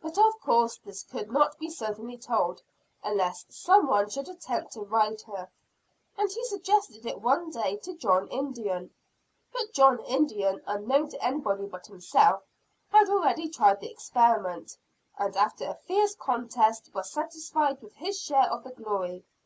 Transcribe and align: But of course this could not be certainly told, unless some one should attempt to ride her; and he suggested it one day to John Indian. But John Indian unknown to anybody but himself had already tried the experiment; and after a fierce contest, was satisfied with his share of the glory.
But 0.00 0.16
of 0.16 0.40
course 0.40 0.78
this 0.78 1.02
could 1.02 1.30
not 1.30 1.58
be 1.58 1.68
certainly 1.68 2.16
told, 2.16 2.62
unless 3.04 3.44
some 3.50 3.86
one 3.86 4.08
should 4.08 4.30
attempt 4.30 4.72
to 4.72 4.80
ride 4.80 5.20
her; 5.26 5.50
and 6.16 6.32
he 6.32 6.42
suggested 6.46 7.04
it 7.04 7.20
one 7.20 7.50
day 7.50 7.76
to 7.82 7.94
John 7.98 8.28
Indian. 8.28 8.94
But 9.52 9.74
John 9.74 10.00
Indian 10.06 10.62
unknown 10.66 11.10
to 11.10 11.22
anybody 11.22 11.66
but 11.66 11.86
himself 11.86 12.44
had 12.88 13.10
already 13.10 13.50
tried 13.50 13.80
the 13.80 13.90
experiment; 13.90 14.78
and 15.18 15.36
after 15.36 15.66
a 15.68 15.74
fierce 15.74 16.14
contest, 16.14 16.94
was 16.94 17.10
satisfied 17.12 17.82
with 17.82 17.94
his 17.96 18.18
share 18.18 18.50
of 18.50 18.64
the 18.64 18.70
glory. 18.70 19.22